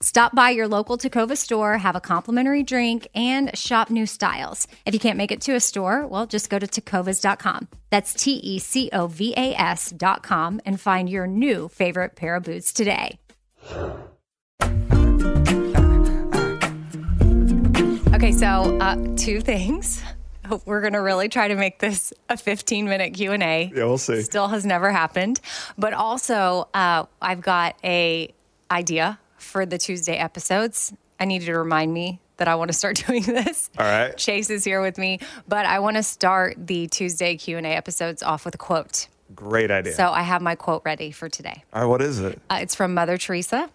[0.00, 4.68] Stop by your local Tacova store, have a complimentary drink, and shop new styles.
[4.86, 7.66] If you can't make it to a store, well, just go to tecovas.com.
[7.90, 12.44] That's T E C O V A S.com and find your new favorite pair of
[12.44, 13.18] boots today.
[18.14, 20.00] Okay, so uh, two things.
[20.64, 23.72] We're gonna really try to make this a 15 minute Q and A.
[23.74, 24.22] Yeah, we'll see.
[24.22, 25.40] Still has never happened,
[25.76, 28.32] but also uh, I've got a
[28.70, 30.92] idea for the Tuesday episodes.
[31.20, 33.70] I need you to remind me that I want to start doing this.
[33.78, 34.16] All right.
[34.16, 37.70] Chase is here with me, but I want to start the Tuesday Q and A
[37.70, 39.08] episodes off with a quote.
[39.34, 39.92] Great idea.
[39.92, 41.64] So I have my quote ready for today.
[41.72, 42.40] All right, what is it?
[42.48, 43.68] Uh, it's from Mother Teresa,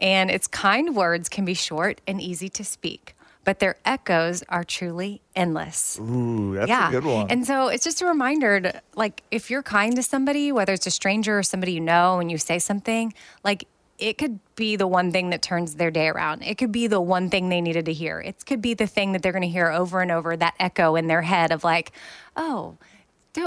[0.00, 4.64] and its kind words can be short and easy to speak, but their echoes are
[4.64, 5.98] truly endless.
[6.00, 6.88] Ooh, that's yeah.
[6.88, 7.30] a good one.
[7.30, 10.86] And so it's just a reminder to, like, if you're kind to somebody, whether it's
[10.88, 13.66] a stranger or somebody you know, and you say something, like,
[14.00, 16.42] it could be the one thing that turns their day around.
[16.42, 18.20] It could be the one thing they needed to hear.
[18.20, 20.96] It could be the thing that they're going to hear over and over, that echo
[20.96, 21.92] in their head of, like,
[22.36, 22.76] oh,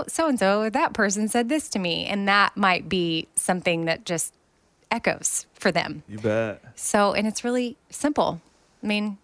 [0.07, 2.05] so and so, that person said this to me.
[2.05, 4.33] And that might be something that just
[4.91, 6.03] echoes for them.
[6.07, 6.63] you bet.
[6.75, 8.41] So, and it's really simple.
[8.81, 9.17] I mean,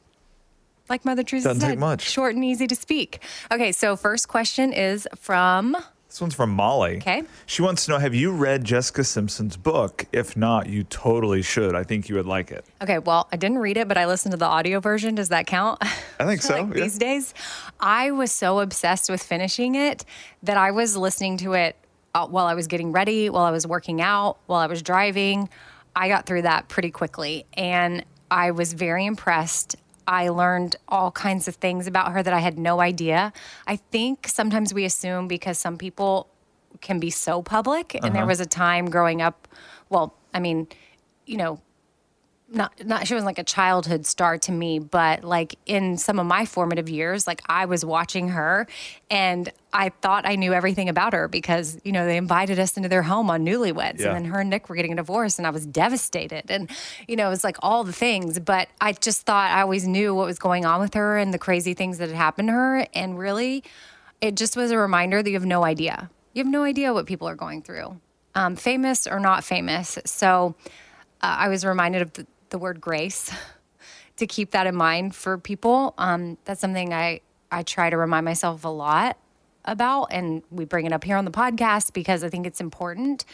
[0.89, 2.01] like Mother Teresa Doesn't said, take much.
[2.01, 3.21] short and easy to speak.
[3.51, 5.77] Okay, so first question is from
[6.09, 6.97] This one's from Molly.
[6.97, 7.21] Okay.
[7.45, 10.07] She wants to know Have you read Jessica Simpson's book?
[10.11, 11.75] If not, you totally should.
[11.75, 12.65] I think you would like it.
[12.81, 15.13] Okay, well, I didn't read it, but I listened to the audio version.
[15.13, 15.77] Does that count?
[16.19, 16.61] I think so.
[16.61, 16.83] like yeah.
[16.83, 17.35] these days,
[17.79, 20.03] I was so obsessed with finishing it
[20.41, 21.75] that I was listening to it
[22.15, 25.47] uh, while I was getting ready, while I was working out, while I was driving.
[25.95, 29.75] I got through that pretty quickly, and I was very impressed.
[30.09, 33.31] I learned all kinds of things about her that I had no idea.
[33.67, 36.27] I think sometimes we assume because some people
[36.81, 38.29] can be so public, and there uh-huh.
[38.29, 39.47] was a time growing up.
[39.89, 40.67] Well, I mean,
[41.27, 41.61] you know,
[42.51, 46.25] not not she was like a childhood star to me, but like in some of
[46.25, 48.67] my formative years, like I was watching her
[49.09, 52.89] and I thought I knew everything about her because, you know, they invited us into
[52.89, 54.07] their home on newlyweds Yeah.
[54.07, 56.49] and then her and Nick were getting a divorce and I was devastated.
[56.49, 56.69] And,
[57.07, 58.39] you know, it was like all the things.
[58.39, 61.37] But I just thought I always knew what was going on with her and the
[61.39, 62.87] crazy things that had happened to her.
[62.95, 63.63] And really
[64.21, 66.09] it just was a reminder that you have no idea.
[66.33, 68.01] You have no idea what people are going through.
[68.35, 69.97] Um, famous or not famous.
[70.05, 70.55] So
[71.21, 73.31] uh, I was reminded of the, the word grace
[74.17, 75.93] to keep that in mind for people.
[75.97, 79.17] Um, that's something I, I try to remind myself a lot
[79.65, 80.07] about.
[80.11, 83.25] And we bring it up here on the podcast because I think it's important.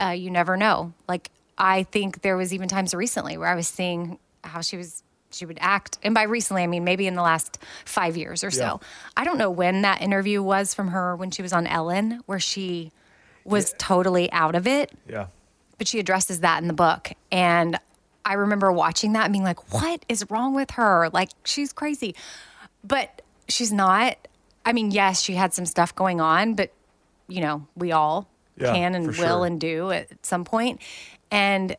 [0.00, 0.92] Uh, you never know.
[1.08, 5.02] Like, I think there was even times recently where I was seeing how she was.
[5.30, 8.50] She would act, and by recently, I mean maybe in the last five years or
[8.50, 8.80] so.
[9.14, 12.40] I don't know when that interview was from her when she was on Ellen, where
[12.40, 12.92] she
[13.44, 14.90] was totally out of it.
[15.06, 15.26] Yeah.
[15.76, 17.10] But she addresses that in the book.
[17.30, 17.78] And
[18.24, 21.08] I remember watching that and being like, what is wrong with her?
[21.12, 22.14] Like, she's crazy.
[22.84, 24.16] But she's not.
[24.64, 26.72] I mean, yes, she had some stuff going on, but,
[27.26, 29.46] you know, we all Yeah, can and will sure.
[29.46, 30.80] and do at some point.
[31.30, 31.76] And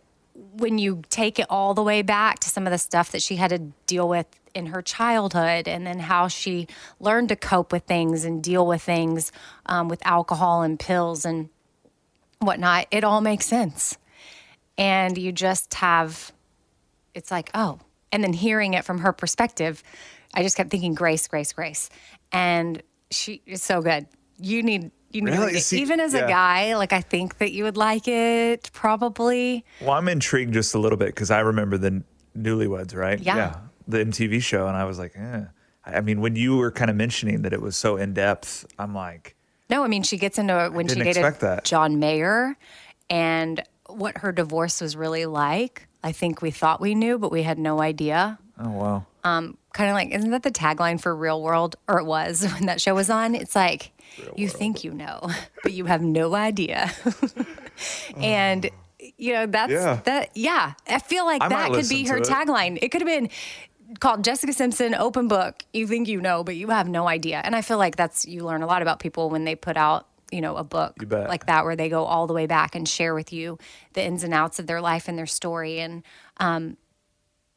[0.54, 3.36] when you take it all the way back to some of the stuff that she
[3.36, 4.26] had to deal with
[4.56, 6.68] in her childhood and then how she
[7.00, 9.32] learned to cope with things and deal with things
[9.68, 11.50] um, with alcohol and pills and
[12.40, 13.98] whatnot, it all makes sense.
[14.80, 16.32] And you just have,
[17.14, 17.80] it's like, oh,
[18.14, 19.84] and then hearing it from her perspective,
[20.34, 21.90] I just kept thinking grace, grace, grace.
[22.32, 22.82] And
[23.12, 24.08] she is so good.
[24.38, 25.60] You need, you need, to Really?
[25.60, 26.26] See, even as yeah.
[26.26, 29.66] a guy, like I think that you would like it probably.
[29.82, 32.02] Well, I'm intrigued just a little bit because I remember the
[32.38, 33.20] Newlyweds, right?
[33.20, 33.58] Yeah.
[33.86, 35.46] The MTV show, and I was like, eh.
[35.86, 38.94] I mean, when you were kind of mentioning that it was so in depth, I'm
[38.94, 39.36] like,
[39.70, 41.64] No, I mean she gets into it when she dated.
[41.64, 42.56] John Mayer
[43.10, 45.88] and what her divorce was really like.
[46.04, 48.40] I think we thought we knew, but we had no idea.
[48.60, 49.06] oh wow.
[49.24, 51.76] Um, kind of like, isn't that the tagline for Real World?
[51.88, 53.36] Or it was when that show was on.
[53.36, 53.92] It's like,
[54.36, 55.30] you think you know,
[55.64, 56.92] but you have no idea.
[58.18, 58.70] and
[59.18, 60.00] you know that's Yeah.
[60.06, 60.30] that.
[60.36, 62.24] Yeah, I feel like I that could be her it.
[62.26, 62.80] tagline.
[62.82, 63.30] It could have been
[64.00, 65.64] called Jessica Simpson Open Book.
[65.74, 67.42] You think you know, but you have no idea.
[67.44, 70.08] And I feel like that's you learn a lot about people when they put out
[70.32, 73.14] you know a book like that where they go all the way back and share
[73.16, 73.58] with you
[73.94, 76.04] the ins and outs of their life and their story and
[76.38, 76.78] um,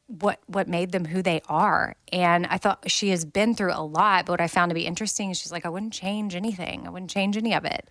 [0.07, 1.95] what what made them who they are.
[2.11, 4.85] And I thought she has been through a lot, but what I found to be
[4.85, 6.85] interesting is she's like, I wouldn't change anything.
[6.85, 7.89] I wouldn't change any of it.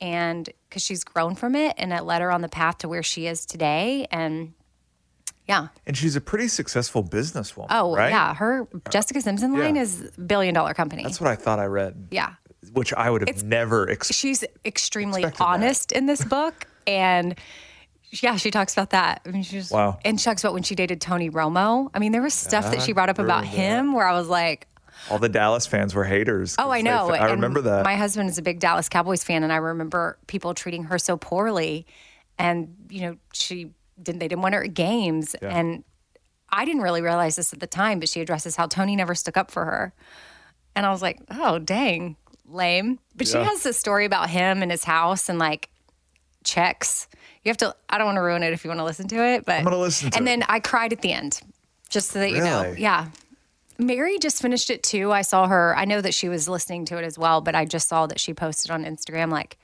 [0.00, 3.02] And because she's grown from it and it led her on the path to where
[3.02, 4.06] she is today.
[4.10, 4.54] And
[5.46, 5.68] yeah.
[5.86, 7.66] And she's a pretty successful businesswoman.
[7.70, 8.08] Oh, right?
[8.10, 8.34] yeah.
[8.34, 9.82] Her Jessica Simpson line Yeah.
[9.82, 11.02] is billion dollar company.
[11.02, 12.08] That's what I thought I read.
[12.10, 12.34] yeah.
[12.72, 14.14] Which I would have never expected.
[14.16, 15.44] She's extremely Expected that.
[15.48, 16.66] honest in this book.
[16.86, 17.34] And
[18.10, 19.22] yeah, she talks about that.
[19.24, 19.98] I mean, she's Wow.
[20.04, 21.90] And she talks about when she dated Tony Romo.
[21.94, 23.48] I mean, there was stuff that she ah, brought up about that.
[23.48, 24.66] him where I was like,
[25.10, 26.54] All the Dallas fans were haters.
[26.58, 27.08] Oh, I know.
[27.08, 27.84] fe- I And remember that.
[27.84, 31.16] My husband is a big Dallas Cowboys fan, and I remember people treating her so
[31.16, 31.86] poorly,
[32.38, 33.70] and you know she
[34.02, 34.18] didn't.
[34.18, 35.56] They didn't want her at games, Yeah.
[35.56, 35.84] and
[36.50, 38.00] I didn't really realize this at the time.
[38.00, 39.94] But she addresses how Tony never stuck up for her,
[40.74, 42.16] and I was like, oh dang,
[42.50, 42.98] lame.
[43.16, 45.68] But she has this story about him and his house and like
[46.44, 47.08] checks.
[47.44, 47.74] You have to.
[47.88, 49.64] I don't want to ruin it if you want to listen to it, but I'm
[49.64, 50.24] gonna listen And it.
[50.24, 51.40] then I cried at the end,
[51.88, 52.74] just so that you know.
[52.76, 53.08] Yeah.
[53.78, 55.10] Mary just finished it too.
[55.10, 55.74] I saw her.
[55.76, 58.20] I know that she was listening to it as well, but I just saw that
[58.20, 59.56] she posted on Instagram like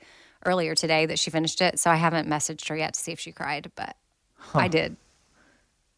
[0.43, 1.77] earlier today that she finished it.
[1.77, 3.95] So I haven't messaged her yet to see if she cried, but
[4.55, 4.97] I did.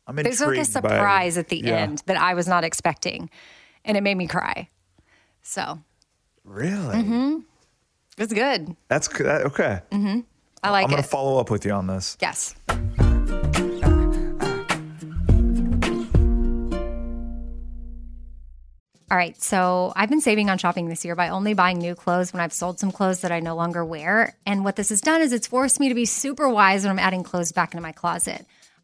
[0.06, 1.77] I'm There's like a surprise at the Yeah.
[1.77, 3.30] end that I was not expecting,
[3.86, 4.68] and it made me cry.
[5.41, 5.80] So
[6.50, 6.96] Really?
[6.96, 7.38] Mm-hmm.
[8.18, 8.75] it's good.
[8.88, 9.81] That's that, okay.
[10.63, 12.18] I like I'm gonna follow up with you on this.
[12.19, 12.56] yes.
[19.12, 22.34] All right, so I've been saving on shopping this year by only buying new clothes
[22.34, 24.36] when I've sold some clothes that I no longer wear.
[24.46, 27.00] And what this has done is it's forced me to be super wise when I'm
[27.00, 28.46] adding clothes back into my closet.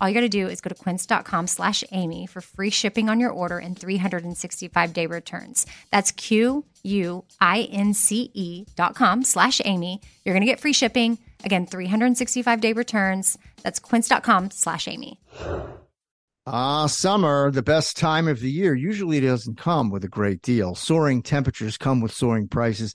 [0.00, 3.20] All you got to do is go to quince.com slash Amy for free shipping on
[3.20, 5.66] your order and 365 day returns.
[5.90, 10.00] That's Q U I N C E dot com slash Amy.
[10.24, 11.18] You're going to get free shipping.
[11.44, 13.38] Again, 365 day returns.
[13.62, 15.20] That's quince.com slash Amy.
[16.46, 20.74] Ah, summer, the best time of the year, usually doesn't come with a great deal.
[20.74, 22.94] Soaring temperatures come with soaring prices,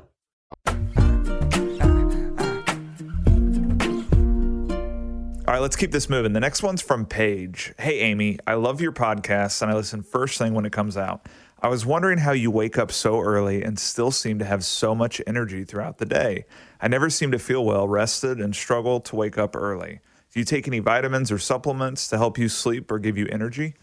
[5.51, 6.31] All right, let's keep this moving.
[6.31, 7.73] The next one's from Paige.
[7.77, 11.27] Hey, Amy, I love your podcast and I listen first thing when it comes out.
[11.61, 14.95] I was wondering how you wake up so early and still seem to have so
[14.95, 16.45] much energy throughout the day.
[16.79, 19.99] I never seem to feel well rested and struggle to wake up early.
[20.33, 23.73] Do you take any vitamins or supplements to help you sleep or give you energy?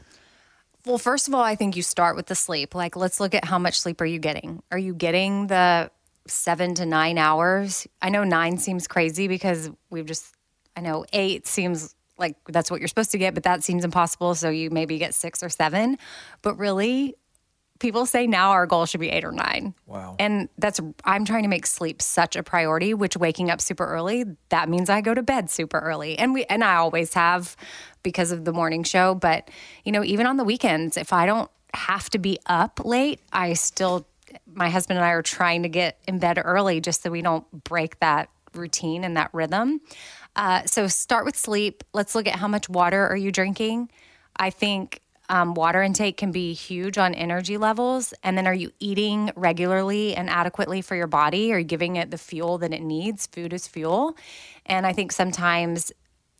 [0.86, 2.74] Well, first of all, I think you start with the sleep.
[2.74, 4.62] Like, let's look at how much sleep are you getting?
[4.70, 5.90] Are you getting the
[6.30, 7.86] seven to nine hours?
[8.02, 10.34] I know nine seems crazy because we've just
[10.76, 14.34] I know eight seems like that's what you're supposed to get, but that seems impossible.
[14.34, 15.98] So you maybe get six or seven.
[16.42, 17.14] But really,
[17.78, 19.74] people say now our goal should be eight or nine.
[19.86, 20.16] Wow.
[20.18, 24.24] And that's, I'm trying to make sleep such a priority, which waking up super early,
[24.48, 26.18] that means I go to bed super early.
[26.18, 27.56] And we, and I always have
[28.02, 29.14] because of the morning show.
[29.14, 29.48] But,
[29.84, 33.52] you know, even on the weekends, if I don't have to be up late, I
[33.52, 34.06] still,
[34.52, 37.46] my husband and I are trying to get in bed early just so we don't
[37.64, 39.80] break that routine and that rhythm.
[40.36, 41.84] Uh, so start with sleep.
[41.92, 43.90] Let's look at how much water are you drinking.
[44.36, 48.14] I think um, water intake can be huge on energy levels.
[48.22, 51.52] And then are you eating regularly and adequately for your body?
[51.52, 53.26] Are you giving it the fuel that it needs?
[53.26, 54.16] Food is fuel.
[54.64, 55.92] And I think sometimes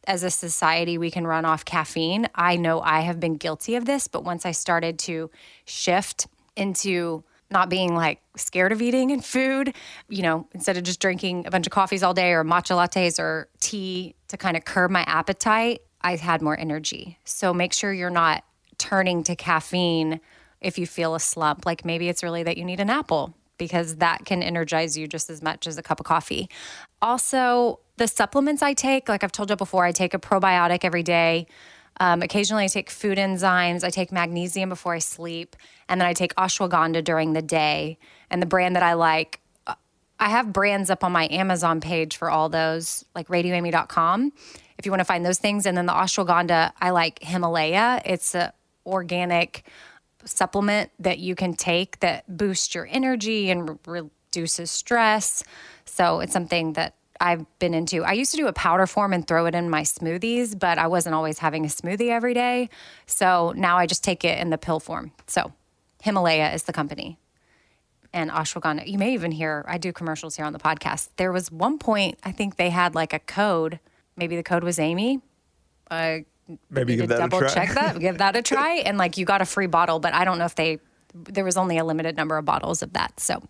[0.06, 2.28] as a society, we can run off caffeine.
[2.34, 5.30] I know I have been guilty of this, but once I started to
[5.66, 6.26] shift
[6.56, 9.74] into not being like scared of eating and food,
[10.08, 13.18] you know, instead of just drinking a bunch of coffees all day or matcha lattes
[13.18, 17.18] or tea to kind of curb my appetite, I had more energy.
[17.24, 18.44] So make sure you're not
[18.76, 20.20] turning to caffeine
[20.60, 21.66] if you feel a slump.
[21.66, 25.28] Like maybe it's really that you need an apple because that can energize you just
[25.28, 26.48] as much as a cup of coffee.
[27.02, 31.02] Also, the supplements I take, like I've told you before, I take a probiotic every
[31.02, 31.46] day.
[32.00, 33.84] Um, occasionally, I take food enzymes.
[33.84, 35.56] I take magnesium before I sleep.
[35.88, 37.98] And then I take ashwagandha during the day.
[38.30, 39.74] And the brand that I like, uh,
[40.20, 44.32] I have brands up on my Amazon page for all those, like radioamy.com,
[44.78, 45.66] if you want to find those things.
[45.66, 48.02] And then the ashwagandha, I like Himalaya.
[48.04, 48.52] It's a
[48.86, 49.64] organic
[50.24, 55.42] supplement that you can take that boosts your energy and re- reduces stress.
[55.84, 58.04] So it's something that I've been into.
[58.04, 60.86] I used to do a powder form and throw it in my smoothies, but I
[60.86, 62.68] wasn't always having a smoothie every day.
[63.06, 65.12] So now I just take it in the pill form.
[65.26, 65.52] So
[66.02, 67.18] Himalaya is the company.
[68.12, 68.86] And ashwagandha.
[68.86, 71.10] You may even hear I do commercials here on the podcast.
[71.16, 73.80] There was one point I think they had like a code.
[74.16, 75.20] Maybe the code was Amy.
[75.90, 76.18] Uh,
[76.70, 77.48] Maybe give that a double try.
[77.48, 79.98] check that, give that a try, and like you got a free bottle.
[79.98, 80.78] But I don't know if they
[81.14, 83.20] there was only a limited number of bottles of that.
[83.20, 83.42] So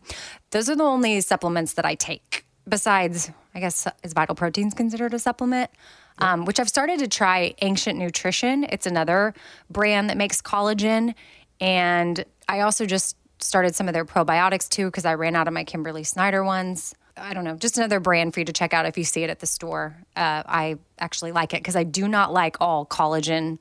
[0.50, 2.44] those are the only supplements that I take.
[2.68, 5.70] Besides, I guess is Vital Proteins considered a supplement?
[6.18, 7.54] Um, which I've started to try.
[7.62, 8.64] Ancient Nutrition.
[8.64, 9.34] It's another
[9.70, 11.14] brand that makes collagen,
[11.60, 15.54] and I also just started some of their probiotics too because I ran out of
[15.54, 16.94] my Kimberly Snyder ones.
[17.16, 19.30] I don't know, just another brand for you to check out if you see it
[19.30, 19.96] at the store.
[20.16, 23.58] Uh, I actually like it because I do not like all collagen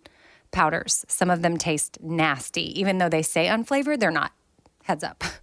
[0.51, 1.05] powders.
[1.07, 4.31] Some of them taste nasty, even though they say unflavored, they're not.
[4.87, 5.23] Heads up.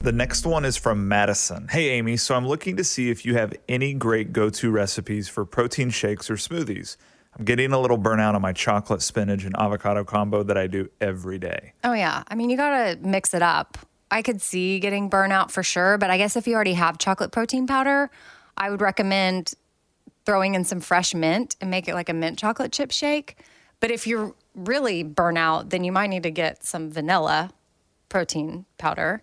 [0.00, 1.68] The next one is from Madison.
[1.68, 2.18] Hey, Amy.
[2.18, 5.88] So I'm looking to see if you have any great go to recipes for protein
[5.88, 6.96] shakes or smoothies.
[7.38, 10.90] I'm getting a little burnout on my chocolate, spinach, and avocado combo that I do
[11.00, 11.72] every day.
[11.82, 12.24] Oh, yeah.
[12.28, 13.78] I mean, you got to mix it up.
[14.10, 17.32] I could see getting burnout for sure, but I guess if you already have chocolate
[17.32, 18.10] protein powder,
[18.58, 19.54] I would recommend
[20.26, 23.38] throwing in some fresh mint and make it like a mint chocolate chip shake.
[23.78, 27.50] But if you're really burnout, then you might need to get some vanilla
[28.10, 29.22] protein powder.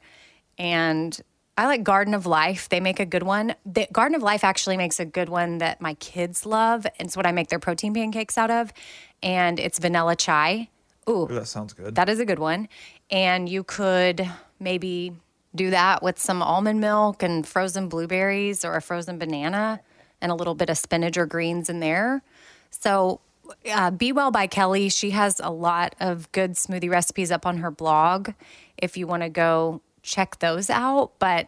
[0.57, 1.19] And
[1.57, 2.69] I like Garden of Life.
[2.69, 3.53] They make a good one.
[3.65, 6.85] The Garden of Life actually makes a good one that my kids love.
[6.97, 8.73] And it's what I make their protein pancakes out of.
[9.21, 10.69] And it's vanilla chai.
[11.09, 11.95] Ooh, Ooh, that sounds good.
[11.95, 12.67] that is a good one.
[13.09, 14.27] And you could
[14.59, 15.13] maybe
[15.55, 19.79] do that with some almond milk and frozen blueberries or a frozen banana
[20.21, 22.21] and a little bit of spinach or greens in there.
[22.69, 23.21] So,
[23.71, 27.57] uh, Be Well by Kelly, she has a lot of good smoothie recipes up on
[27.57, 28.31] her blog
[28.77, 31.11] if you want to go check those out.
[31.19, 31.47] But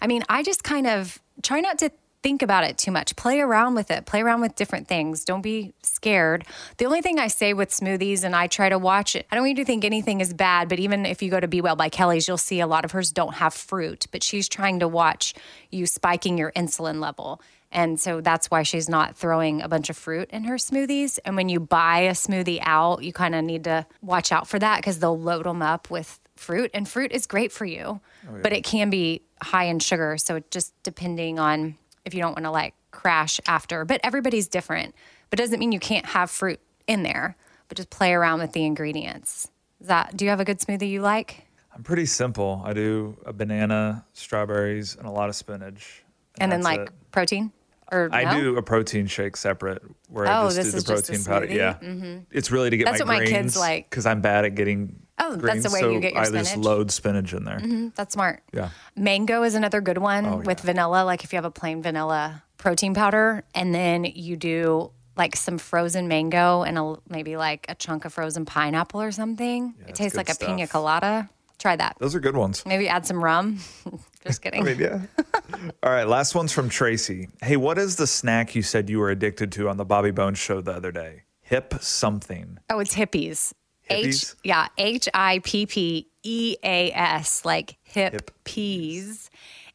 [0.00, 1.90] I mean, I just kind of try not to
[2.22, 3.16] think about it too much.
[3.16, 4.04] Play around with it.
[4.04, 5.24] Play around with different things.
[5.24, 6.44] Don't be scared.
[6.76, 9.48] The only thing I say with smoothies, and I try to watch it, I don't
[9.48, 11.88] you to think anything is bad, but even if you go to Be Well by
[11.88, 15.34] Kelly's, you'll see a lot of hers don't have fruit, but she's trying to watch
[15.70, 17.40] you spiking your insulin level.
[17.72, 21.18] And so that's why she's not throwing a bunch of fruit in her smoothies.
[21.24, 24.58] And when you buy a smoothie out, you kind of need to watch out for
[24.58, 26.70] that because they'll load them up with fruit.
[26.74, 30.16] And fruit is great for you, oh, but it can be high in sugar.
[30.18, 33.84] So just depending on if you don't want to like crash after.
[33.84, 34.94] But everybody's different.
[35.28, 37.36] But it doesn't mean you can't have fruit in there,
[37.68, 39.48] but just play around with the ingredients.
[39.80, 41.46] Is that do you have a good smoothie you like?
[41.72, 42.62] I'm pretty simple.
[42.64, 46.02] I do a banana, strawberries, and a lot of spinach.
[46.40, 46.90] And then like it.
[47.12, 47.52] protein?
[47.92, 48.40] Or I no?
[48.40, 51.46] do a protein shake separate where I Oh, just this do the protein powder.
[51.46, 51.74] Yeah.
[51.82, 52.18] Mm-hmm.
[52.30, 53.90] It's really to get That's my what my kids like.
[53.90, 56.30] because I'm bad at getting Oh, that's greens, the way so you get your I
[56.30, 57.58] just load spinach in there.
[57.58, 57.88] Mm-hmm.
[57.94, 58.42] That's smart.
[58.54, 58.70] Yeah.
[58.96, 60.66] Mango is another good one Oh, with yeah.
[60.66, 61.04] vanilla.
[61.04, 65.58] Like if you have a plain vanilla protein powder, and then you do like some
[65.58, 69.74] frozen mango and a, maybe like a chunk of frozen pineapple or something.
[69.86, 71.28] it tastes like a pina colada.
[71.60, 71.96] Try that.
[72.00, 72.64] Those are good ones.
[72.64, 73.58] Maybe add some rum.
[74.24, 74.62] Just kidding.
[74.62, 75.02] I mean, yeah.
[75.82, 77.28] All right, last one's from Tracy.
[77.42, 80.38] Hey, what is the snack you said you were addicted to on the Bobby Bones
[80.38, 81.24] show the other day?
[81.42, 82.58] Hip something.
[82.70, 83.52] oh, it's Hippeas.
[83.90, 89.30] H yeah, H I P P E A S, like hip, Hip peas.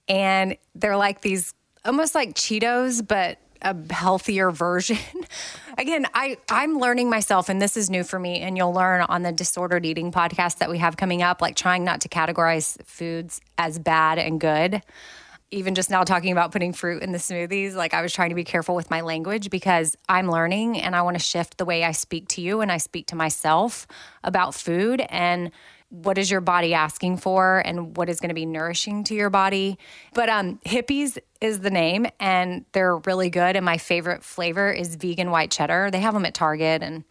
[0.07, 4.97] And they're like these almost like Cheetos, but a healthier version.
[5.77, 8.39] Again, I, I'm learning myself, and this is new for me.
[8.39, 11.83] And you'll learn on the disordered eating podcast that we have coming up, like trying
[11.83, 14.81] not to categorize foods as bad and good.
[15.51, 18.35] Even just now talking about putting fruit in the smoothies, like I was trying to
[18.35, 21.83] be careful with my language because I'm learning and I want to shift the way
[21.83, 23.87] I speak to you and I speak to myself
[24.23, 25.51] about food and
[26.03, 29.29] what is your body asking for and what is going to be nourishing to your
[29.29, 29.77] body.
[30.13, 34.95] But um Hippeas is the name and they're really good and my favorite flavor is
[34.95, 35.89] vegan white cheddar.
[35.91, 37.03] They have them at Target and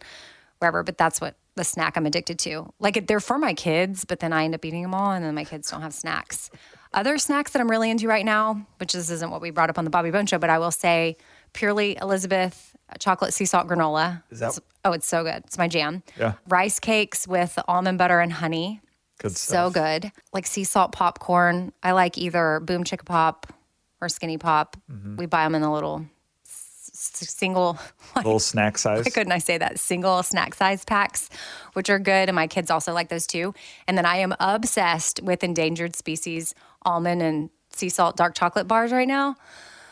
[0.59, 2.71] wherever, but that's what the snack I'm addicted to.
[2.79, 5.33] Like they're for my kids, but then I end up eating them all and then
[5.33, 6.49] my kids don't have snacks.
[6.93, 9.77] Other snacks that I'm really into right now, which this isn't what we brought up
[9.77, 11.17] on the Bobby Bone show, but I will say
[11.53, 14.23] purely Elizabeth chocolate sea salt granola.
[14.29, 15.43] Is that- It's- oh, it's so good.
[15.45, 16.03] It's my jam.
[16.19, 16.33] Yeah.
[16.47, 18.81] Rice cakes with almond butter and honey.
[19.19, 20.11] Good So good.
[20.33, 21.71] Like sea salt popcorn.
[21.81, 23.47] I like either Boom Chicka Pop
[24.01, 24.75] or Skinny Pop.
[24.91, 25.15] Mm-hmm.
[25.15, 26.05] We buy them in the little
[26.83, 27.77] single,
[28.15, 29.03] Little snack size.
[29.05, 29.79] why couldn't I say that?
[29.79, 31.29] Single snack size packs,
[31.73, 32.29] which are good.
[32.29, 33.53] And my kids also like those too.
[33.87, 38.91] And then I am obsessed with endangered species almond and sea salt dark chocolate bars
[38.91, 39.35] right now.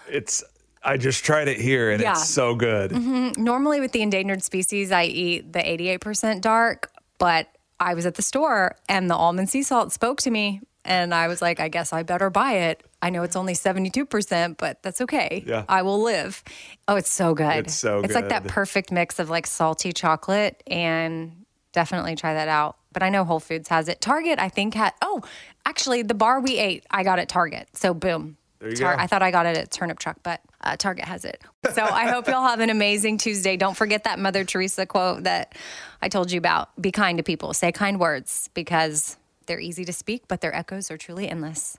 [0.09, 0.43] It's
[0.85, 2.11] I just tried it here and Yeah.
[2.11, 2.91] it's so good.
[2.91, 3.41] Mm-hmm.
[3.43, 7.47] Normally with the endangered species, I eat the 88% dark, but
[7.79, 10.61] I was at the store and the almond sea salt spoke to me.
[10.85, 12.83] And I was like, I guess I better buy it.
[13.01, 15.43] I know it's only 72%, but that's okay.
[15.47, 15.63] Yeah.
[15.69, 16.43] I will live.
[16.89, 17.55] Oh, it's so good.
[17.55, 22.49] It's so It's like that perfect mix of like salty chocolate and definitely try that
[22.49, 22.75] out.
[22.91, 24.01] But I know Whole Foods has it.
[24.01, 25.21] Target, I think, had, oh,
[25.65, 27.69] actually, the bar we ate, I got at Target.
[27.73, 28.35] So boom.
[28.59, 29.01] There you Tar- go.
[29.01, 31.41] I thought I got it at Turnip Truck, but uh, Target has it.
[31.73, 33.57] So I hope y'all have an amazing Tuesday.
[33.57, 35.55] Don't forget that Mother Teresa quote that
[36.01, 36.69] I told you about.
[36.81, 40.89] Be kind to people, say kind words because they're easy to speak, but their echoes
[40.89, 41.77] are truly endless.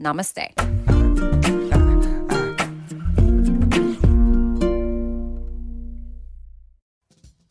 [0.00, 0.52] Namaste.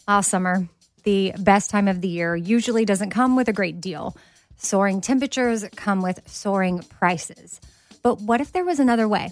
[0.08, 0.68] Ah, summer,
[1.04, 4.18] the best time of the year, usually doesn't come with a great deal.
[4.58, 7.62] Soaring temperatures come with soaring prices.
[8.04, 9.32] But what if there was another way?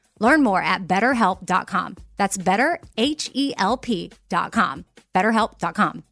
[0.21, 1.97] Learn more at betterhelp.com.
[2.15, 4.85] That's better, H E L P.com.
[5.13, 6.03] Betterhelp.com.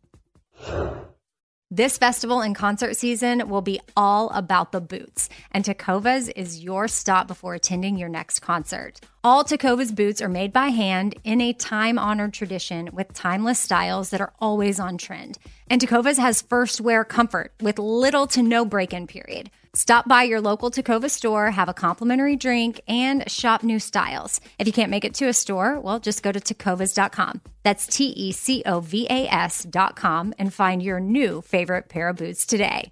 [1.71, 6.87] This festival and concert season will be all about the boots, and Tecovas is your
[6.87, 8.99] stop before attending your next concert.
[9.23, 14.09] All Tecovas boots are made by hand in a time honored tradition with timeless styles
[14.09, 15.37] that are always on trend.
[15.69, 19.51] And Tecovas has first wear comfort with little to no break in period.
[19.75, 24.41] Stop by your local Takova store, have a complimentary drink, and shop new styles.
[24.57, 27.41] If you can't make it to a store, well, just go to tecovas.com.
[27.61, 32.17] That's T E C O V A S.com and find your new favorite pair of
[32.17, 32.91] boots today.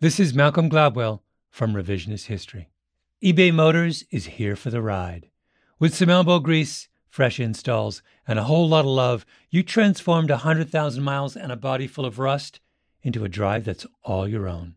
[0.00, 2.70] This is Malcolm Gladwell from Revisionist History.
[3.22, 5.28] eBay Motors is here for the ride.
[5.78, 10.44] With some elbow grease, fresh installs, and a whole lot of love, you transformed a
[10.44, 12.60] 100,000 miles and a body full of rust
[13.02, 14.76] into a drive that's all your own.